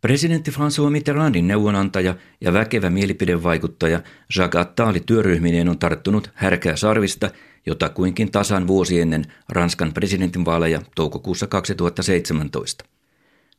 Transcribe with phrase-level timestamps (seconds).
[0.00, 4.00] Presidentti François Mitterrandin neuvonantaja ja väkevä mielipidevaikuttaja
[4.36, 7.30] Jacques Attali työryhmineen on tarttunut härkää sarvista
[7.66, 12.84] jotakuinkin tasan vuosi ennen Ranskan presidentinvaaleja toukokuussa 2017.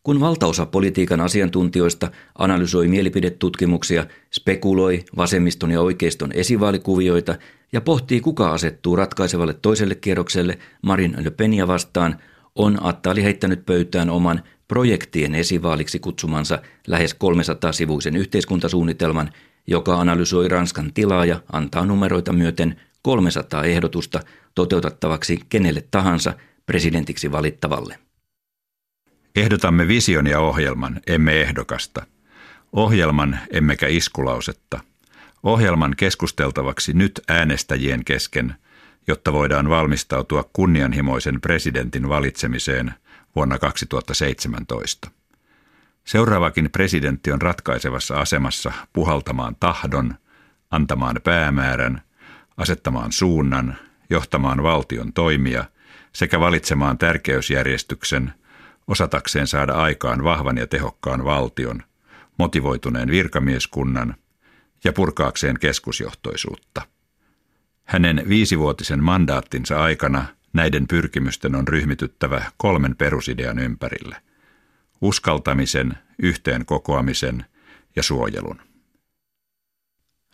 [0.03, 7.35] Kun valtaosa politiikan asiantuntijoista analysoi mielipidetutkimuksia, spekuloi vasemmiston ja oikeiston esivaalikuvioita
[7.73, 12.17] ja pohtii kuka asettuu ratkaisevalle toiselle kierrokselle Marin Le Penia vastaan,
[12.55, 19.31] on Attali heittänyt pöytään oman projektien esivaaliksi kutsumansa lähes 300-sivuisen yhteiskuntasuunnitelman,
[19.67, 24.19] joka analysoi Ranskan tilaa ja antaa numeroita myöten 300 ehdotusta
[24.55, 26.33] toteutettavaksi kenelle tahansa
[26.65, 27.99] presidentiksi valittavalle.
[29.35, 32.05] Ehdotamme vision ja ohjelman, emme ehdokasta.
[32.73, 34.79] Ohjelman emmekä iskulausetta.
[35.43, 38.55] Ohjelman keskusteltavaksi nyt äänestäjien kesken,
[39.07, 42.93] jotta voidaan valmistautua kunnianhimoisen presidentin valitsemiseen
[43.35, 45.11] vuonna 2017.
[46.05, 50.15] Seuraavakin presidentti on ratkaisevassa asemassa puhaltamaan tahdon,
[50.71, 52.01] antamaan päämäärän,
[52.57, 53.77] asettamaan suunnan,
[54.09, 55.65] johtamaan valtion toimia
[56.13, 58.33] sekä valitsemaan tärkeysjärjestyksen–
[58.91, 61.83] osatakseen saada aikaan vahvan ja tehokkaan valtion,
[62.37, 64.15] motivoituneen virkamieskunnan
[64.83, 66.81] ja purkaakseen keskusjohtoisuutta.
[67.83, 74.15] Hänen viisivuotisen mandaattinsa aikana näiden pyrkimysten on ryhmityttävä kolmen perusidean ympärille.
[75.01, 77.45] Uskaltamisen, yhteen kokoamisen
[77.95, 78.61] ja suojelun.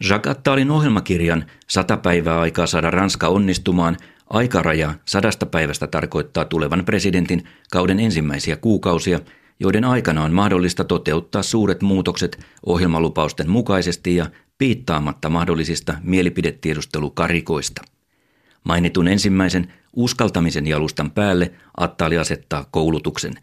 [0.10, 3.98] Jacques Attalin ohjelmakirjan Sata päivää aikaa saada Ranska onnistumaan–
[4.30, 9.20] Aikaraja sadasta päivästä tarkoittaa tulevan presidentin kauden ensimmäisiä kuukausia,
[9.60, 14.26] joiden aikana on mahdollista toteuttaa suuret muutokset ohjelmalupausten mukaisesti ja
[14.58, 17.82] piittaamatta mahdollisista mielipidetiedustelukarikoista.
[18.68, 23.34] Mainitun ensimmäisen uskaltamisen jalustan päälle Attali asettaa koulutuksen.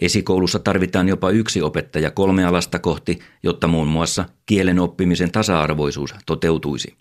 [0.00, 6.96] Esikoulussa tarvitaan jopa yksi opettaja kolme alasta kohti, jotta muun muassa kielen oppimisen tasa-arvoisuus toteutuisi.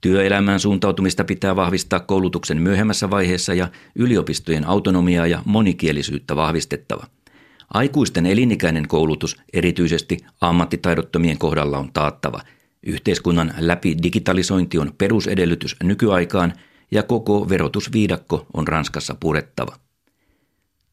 [0.00, 7.06] Työelämään suuntautumista pitää vahvistaa koulutuksen myöhemmässä vaiheessa ja yliopistojen autonomiaa ja monikielisyyttä vahvistettava.
[7.74, 12.40] Aikuisten elinikäinen koulutus, erityisesti ammattitaidottomien kohdalla, on taattava.
[12.82, 16.52] Yhteiskunnan läpi digitalisointi on perusedellytys nykyaikaan
[16.90, 19.76] ja koko verotusviidakko on Ranskassa purettava.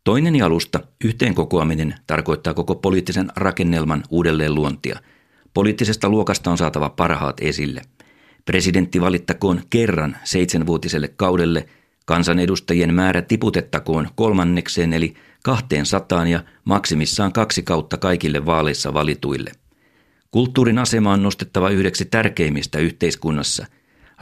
[0.03, 4.99] Toinen jalusta, yhteenkokoaminen, tarkoittaa koko poliittisen rakennelman uudelleenluontia.
[5.53, 7.81] Poliittisesta luokasta on saatava parhaat esille–
[8.47, 11.67] Presidentti valittakoon kerran seitsemänvuotiselle kaudelle,
[12.05, 19.51] kansanedustajien määrä tiputettakoon kolmannekseen eli kahteen sataan ja maksimissaan kaksi kautta kaikille vaaleissa valituille.
[20.31, 23.65] Kulttuurin asema on nostettava yhdeksi tärkeimmistä yhteiskunnassa.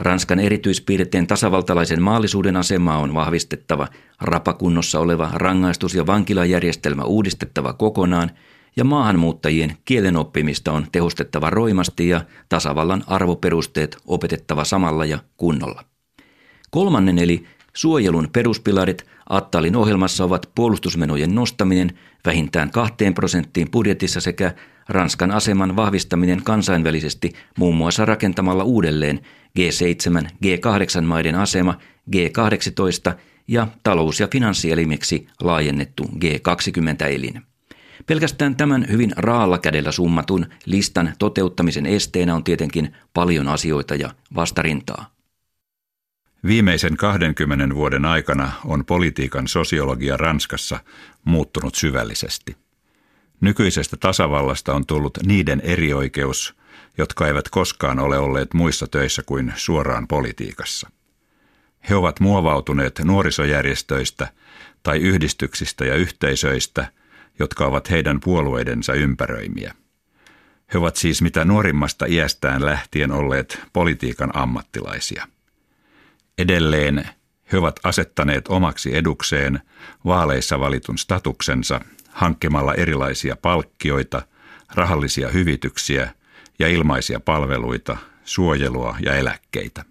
[0.00, 3.88] Ranskan erityispiirteen tasavaltalaisen maallisuuden asemaa on vahvistettava,
[4.20, 8.30] rapakunnossa oleva rangaistus- ja vankilajärjestelmä uudistettava kokonaan–
[8.76, 15.84] ja maahanmuuttajien kielen oppimista on tehostettava roimasti ja tasavallan arvoperusteet opetettava samalla ja kunnolla.
[16.70, 24.54] Kolmannen eli suojelun peruspilarit Attalin ohjelmassa ovat puolustusmenojen nostaminen vähintään kahteen prosenttiin budjetissa sekä
[24.88, 29.20] Ranskan aseman vahvistaminen kansainvälisesti muun muassa rakentamalla uudelleen
[29.56, 31.78] G7, G8 maiden asema,
[32.16, 33.14] G18
[33.48, 37.42] ja talous- ja finanssielimiksi laajennettu G20-elin.
[38.06, 45.16] Pelkästään tämän hyvin raalla kädellä summatun listan toteuttamisen esteenä on tietenkin paljon asioita ja vastarintaa.
[46.46, 50.78] Viimeisen 20 vuoden aikana on politiikan sosiologia Ranskassa
[51.24, 52.56] muuttunut syvällisesti.
[53.40, 56.54] Nykyisestä tasavallasta on tullut niiden erioikeus,
[56.98, 60.90] jotka eivät koskaan ole olleet muissa töissä kuin suoraan politiikassa.
[61.90, 64.28] He ovat muovautuneet nuorisojärjestöistä
[64.82, 66.88] tai yhdistyksistä ja yhteisöistä–
[67.38, 69.74] jotka ovat heidän puolueidensa ympäröimiä.
[70.74, 75.28] He ovat siis mitä nuorimmasta iästään lähtien olleet politiikan ammattilaisia.
[76.38, 77.08] Edelleen
[77.52, 79.60] he ovat asettaneet omaksi edukseen
[80.04, 81.80] vaaleissa valitun statuksensa
[82.10, 84.22] hankkimalla erilaisia palkkioita,
[84.74, 86.14] rahallisia hyvityksiä
[86.58, 89.84] ja ilmaisia palveluita, suojelua ja eläkkeitä.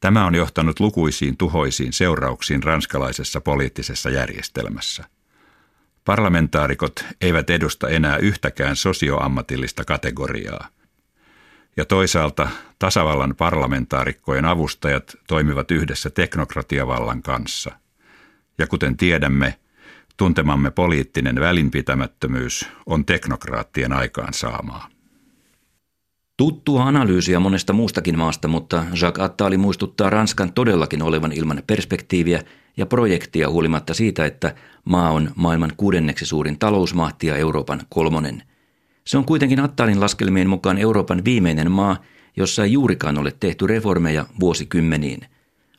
[0.00, 5.04] Tämä on johtanut lukuisiin tuhoisiin seurauksiin ranskalaisessa poliittisessa järjestelmässä–
[6.04, 10.68] Parlamentaarikot eivät edusta enää yhtäkään sosioammatillista kategoriaa.
[11.76, 12.48] Ja toisaalta
[12.78, 17.70] tasavallan parlamentaarikkojen avustajat toimivat yhdessä teknokratiavallan kanssa.
[18.58, 19.58] Ja kuten tiedämme,
[20.16, 24.88] tuntemamme poliittinen välinpitämättömyys on teknokraattien aikaansaamaa.
[26.40, 32.42] Tuttua analyysiä monesta muustakin maasta, mutta Jacques Attali muistuttaa Ranskan todellakin olevan ilman perspektiiviä
[32.76, 34.54] ja projektia huolimatta siitä, että
[34.84, 38.42] maa on maailman kuudenneksi suurin talousmahti ja Euroopan kolmonen.
[39.06, 41.96] Se on kuitenkin Attalin laskelmien mukaan Euroopan viimeinen maa,
[42.36, 45.20] jossa ei juurikaan ole tehty reformeja vuosikymmeniin.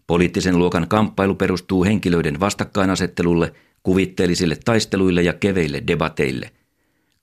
[0.08, 3.54] Poliittisen luokan kamppailu perustuu henkilöiden vastakkainasettelulle,
[3.84, 6.52] kuvitteellisille taisteluille ja keveille debateille–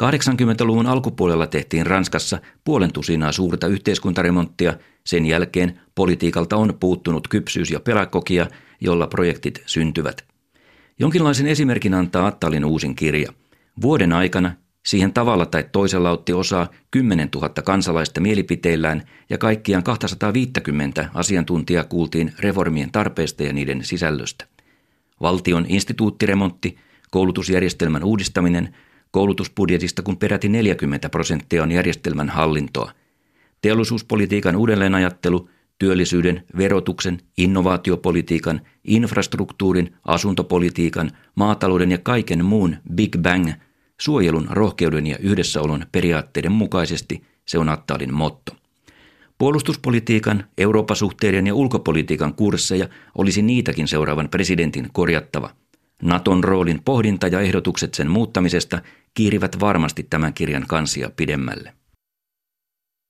[0.02, 4.74] 80-luvun alkupuolella tehtiin Ranskassa puolen tusinaa suurta yhteiskuntaremonttia.
[5.04, 8.46] Sen jälkeen politiikalta on puuttunut kypsyys ja pedagogia,
[8.80, 10.24] jolla projektit syntyvät.
[10.98, 13.32] Jonkinlaisen esimerkin antaa Attalin uusin kirja.
[13.82, 14.52] Vuoden aikana
[14.86, 22.32] siihen tavalla tai toisella otti osaa 10 000 kansalaista mielipiteillään ja kaikkiaan 250 asiantuntijaa kuultiin
[22.38, 24.44] reformien tarpeesta ja niiden sisällöstä.
[25.20, 26.78] Valtion instituuttiremontti,
[27.10, 28.74] koulutusjärjestelmän uudistaminen–
[29.10, 32.92] koulutusbudjetista kun peräti 40 prosenttia on järjestelmän hallintoa.
[33.60, 43.50] Teollisuuspolitiikan uudelleenajattelu, työllisyyden, verotuksen, innovaatiopolitiikan, infrastruktuurin, asuntopolitiikan, maatalouden ja kaiken muun Big Bang,
[44.00, 48.56] suojelun, rohkeuden ja yhdessäolon periaatteiden mukaisesti se on Attalin motto.
[49.38, 52.88] Puolustuspolitiikan, Euroopasuhteiden ja ulkopolitiikan kursseja
[53.18, 55.50] olisi niitäkin seuraavan presidentin korjattava–
[56.02, 58.82] Naton roolin pohdinta ja ehdotukset sen muuttamisesta
[59.14, 61.72] kiirivät varmasti tämän kirjan kansia pidemmälle.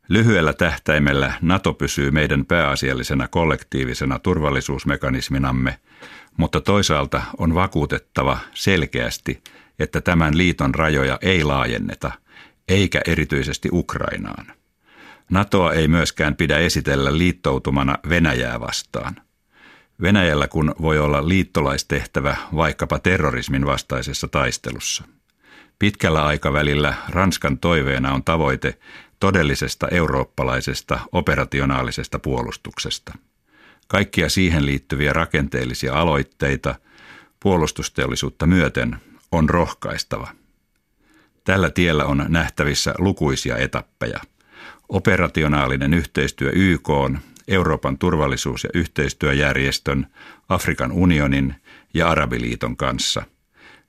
[0.09, 5.79] Lyhyellä tähtäimellä NATO pysyy meidän pääasiallisena kollektiivisena turvallisuusmekanisminamme,
[6.37, 9.43] mutta toisaalta on vakuutettava selkeästi,
[9.79, 12.11] että tämän liiton rajoja ei laajenneta,
[12.69, 14.47] eikä erityisesti Ukrainaan.
[15.31, 19.17] NATOa ei myöskään pidä esitellä liittoutumana Venäjää vastaan–
[20.03, 25.05] Venäjällä kun voi olla liittolaistehtävä vaikkapa terrorismin vastaisessa taistelussa.
[25.79, 28.79] Pitkällä aikavälillä Ranskan toiveena on tavoite
[29.21, 33.13] todellisesta eurooppalaisesta operationaalisesta puolustuksesta.
[33.89, 36.75] Kaikkia siihen liittyviä rakenteellisia aloitteita
[37.41, 38.97] puolustusteollisuutta myöten
[39.33, 40.29] on rohkaistava.
[41.45, 44.21] Tällä tiellä on nähtävissä lukuisia etappeja.
[44.89, 46.89] Operationaalinen yhteistyö YK
[47.49, 50.07] Euroopan turvallisuus- ja yhteistyöjärjestön,
[50.49, 51.55] Afrikan unionin
[51.95, 53.23] ja Arabiliiton kanssa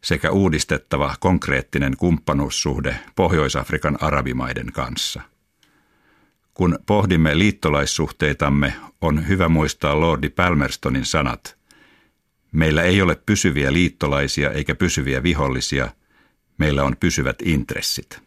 [0.03, 5.21] sekä uudistettava konkreettinen kumppanuussuhde Pohjois-Afrikan arabimaiden kanssa.
[6.53, 11.57] Kun pohdimme liittolaissuhteitamme, on hyvä muistaa Lordi Palmerstonin sanat.
[12.51, 15.89] Meillä ei ole pysyviä liittolaisia eikä pysyviä vihollisia,
[16.57, 18.21] meillä on pysyvät intressit.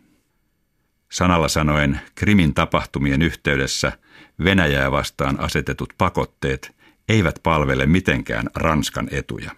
[1.12, 3.92] Sanalla sanoen Krimin tapahtumien yhteydessä
[4.44, 6.72] Venäjää vastaan asetetut pakotteet
[7.08, 9.50] eivät palvele mitenkään Ranskan etuja.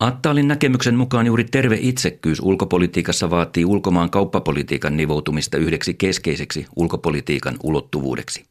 [0.00, 8.44] Attalin näkemyksen mukaan juuri terve itsekkyys ulkopolitiikassa vaatii ulkomaan kauppapolitiikan nivoutumista yhdeksi keskeiseksi ulkopolitiikan ulottuvuudeksi.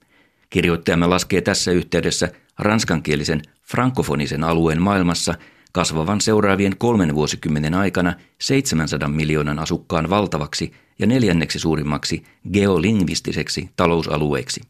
[0.49, 5.33] Kirjoittajamme laskee tässä yhteydessä ranskankielisen frankofonisen alueen maailmassa
[5.75, 12.23] kasvavan seuraavien kolmen vuosikymmenen aikana 700 miljoonan asukkaan valtavaksi ja neljänneksi suurimmaksi
[12.53, 14.61] geolingvistiseksi talousalueeksi.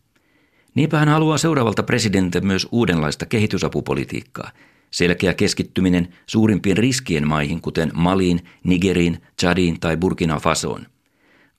[0.75, 4.51] Niinpä hän haluaa seuraavalta presidentiltä myös uudenlaista kehitysapupolitiikkaa,
[4.91, 10.85] selkeä keskittyminen suurimpiin riskien maihin, kuten Maliin, Nigeriin, Chadiin tai Burkina Fasoon.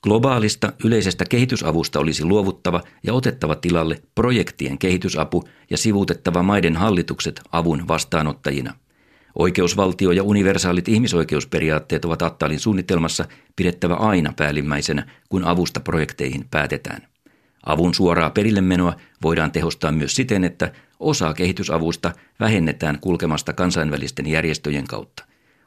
[0.02, 7.88] Globaalista yleisestä kehitysavusta olisi luovuttava ja otettava tilalle projektien kehitysapu ja sivuutettava maiden hallitukset avun
[7.88, 8.74] vastaanottajina–
[9.38, 13.24] Oikeusvaltio ja universaalit ihmisoikeusperiaatteet ovat Attalin suunnitelmassa
[13.56, 17.02] pidettävä aina päällimmäisenä, kun avusta projekteihin päätetään.
[17.66, 25.24] Avun suoraa perillemenoa voidaan tehostaa myös siten, että osaa kehitysavusta vähennetään kulkemasta kansainvälisten järjestöjen kautta.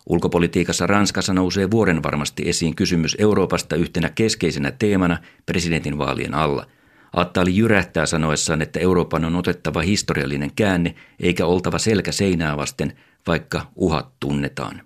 [0.09, 6.65] Ulkopolitiikassa Ranskassa nousee vuoren varmasti esiin kysymys Euroopasta yhtenä keskeisenä teemana presidentinvaalien alla–
[7.13, 12.93] Attali jyrähtää sanoessaan, että Euroopan on otettava historiallinen käänne eikä oltava selkä seinää vasten,
[13.27, 14.81] vaikka uhat tunnetaan.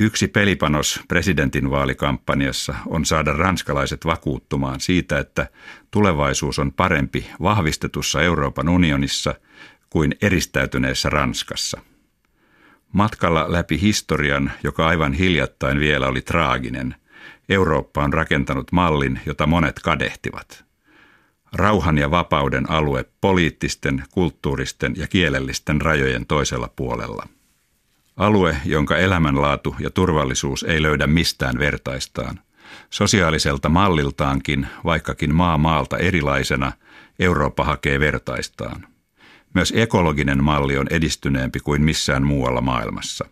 [0.00, 5.46] Yksi pelipanos presidentin vaalikampanjassa on saada ranskalaiset vakuuttumaan siitä, että
[5.90, 9.34] tulevaisuus on parempi vahvistetussa Euroopan unionissa
[9.90, 11.80] kuin eristäytyneessä Ranskassa.
[12.92, 16.94] Matkalla läpi historian, joka aivan hiljattain vielä oli traaginen,
[17.48, 20.65] Eurooppa on rakentanut mallin, jota monet kadehtivat–
[21.56, 27.28] rauhan ja vapauden alue poliittisten, kulttuuristen ja kielellisten rajojen toisella puolella.
[28.16, 32.40] Alue, jonka elämänlaatu ja turvallisuus ei löydä mistään vertaistaan.
[32.90, 36.72] Sosiaaliselta malliltaankin, vaikkakin maa maalta erilaisena,
[37.18, 38.86] Eurooppa hakee vertaistaan.
[39.54, 43.24] Myös ekologinen malli on edistyneempi kuin missään muualla maailmassa.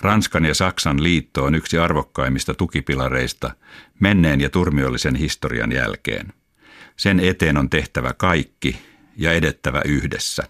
[0.00, 3.54] Ranskan ja Saksan liitto on yksi arvokkaimmista tukipilareista
[4.00, 6.32] menneen ja turmiollisen historian jälkeen–
[7.00, 8.78] sen eteen on tehtävä kaikki
[9.16, 10.42] ja edettävä yhdessä.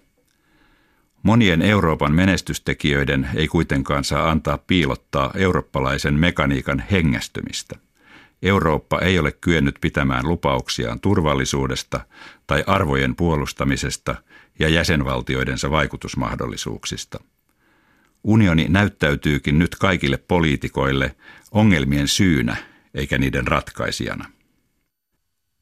[1.23, 7.77] Monien Euroopan menestystekijöiden ei kuitenkaan saa antaa piilottaa eurooppalaisen mekaniikan hengästymistä.
[8.43, 12.01] Eurooppa ei ole kyennyt pitämään lupauksiaan turvallisuudesta
[12.47, 14.15] tai arvojen puolustamisesta
[14.59, 17.21] ja jäsenvaltioidensa vaikutusmahdollisuuksista.
[18.25, 21.17] Unioni näyttäytyykin nyt kaikille poliitikoille
[21.53, 22.57] ongelmien syynä
[22.95, 24.40] eikä niiden ratkaisijana.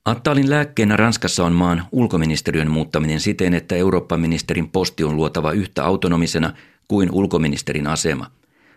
[0.09, 6.53] Attalin lääkkeenä Ranskassa on maan ulkoministeriön muuttaminen siten, että Eurooppa-ministerin posti on luotava yhtä autonomisena
[6.89, 8.31] kuin ulkoministerin asema.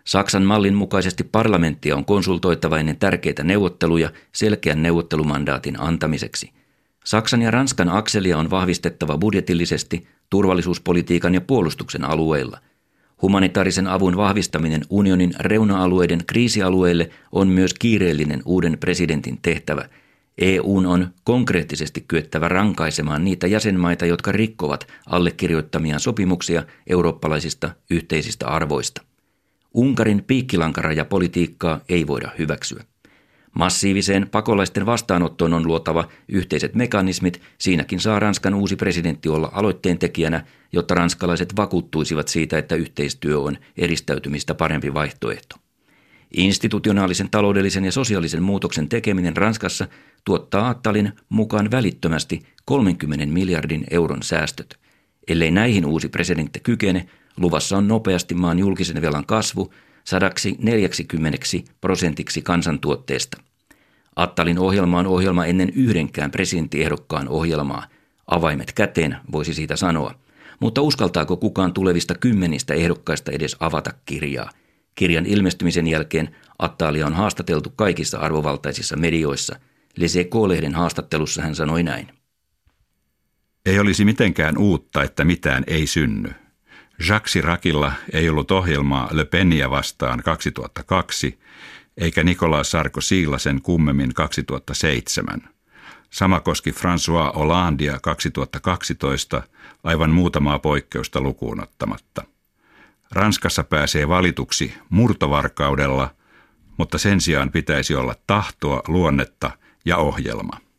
[0.06, 6.52] Saksan mallin mukaisesti parlamenttia on konsultoitava ennen tärkeitä neuvotteluja selkeän neuvottelumandaatin antamiseksi.
[7.06, 12.58] Saksan ja Ranskan akselia on vahvistettava budjetillisesti turvallisuuspolitiikan ja puolustuksen alueilla–
[13.22, 19.86] Humanitaarisen avun vahvistaminen unionin reuna-alueiden kriisialueille on myös kiireellinen uuden presidentin tehtävä.
[20.38, 29.02] EUn on konkreettisesti kyettävä rankaisemaan niitä jäsenmaita, jotka rikkovat allekirjoittamia sopimuksia eurooppalaisista yhteisistä arvoista.
[29.74, 32.84] Unkarin piikkilankarajapolitiikkaa ei voida hyväksyä.
[33.56, 40.46] Massiiviseen pakolaisten vastaanottoon on luotava yhteiset mekanismit, siinäkin saa Ranskan uusi presidentti olla aloitteen tekijänä,
[40.72, 45.56] jotta ranskalaiset vakuuttuisivat siitä, että yhteistyö on eristäytymistä parempi vaihtoehto.
[46.38, 49.88] Institutionaalisen taloudellisen ja sosiaalisen muutoksen tekeminen Ranskassa
[50.26, 54.80] tuottaa Attalin mukaan välittömästi 30 miljardin euron säästöt.
[55.28, 57.08] Ellei näihin uusi presidentti kykene,
[57.38, 59.74] luvassa on nopeasti maan julkisen velan kasvu–
[60.04, 61.38] 140
[61.82, 63.38] prosentiksi kansantuotteesta.
[64.16, 67.86] Attalin ohjelma on ohjelma ennen yhdenkään presidenttiehdokkaan ohjelmaa.
[68.28, 70.16] Avaimet käteen, voisi siitä sanoa.
[70.60, 74.50] Mutta uskaltaako kukaan tulevista kymmenistä ehdokkaista edes avata kirjaa?
[74.96, 79.56] Kirjan ilmestymisen jälkeen Attalia on haastateltu kaikissa arvovaltaisissa medioissa.
[79.98, 82.08] Lese K-lehden haastattelussa hän sanoi näin.
[83.66, 86.30] Ei olisi mitenkään uutta, että mitään ei synny.
[87.08, 91.40] Jacques Chiracilla ei ollut ohjelmaa Le Penia vastaan 2002,
[91.98, 95.50] eikä Nicolas Sarkozylla sen kummemmin 2007.
[96.10, 99.44] Sama koski François Hollandia 2012,
[99.84, 102.24] aivan muutamaa poikkeusta lukuun ottamatta.
[103.12, 106.16] Ranskassa pääsee valituksi murtovarkaudella,
[106.78, 109.52] mutta sen sijaan pitäisi olla tahtoa, luonnetta
[109.86, 110.72] ja ohjelma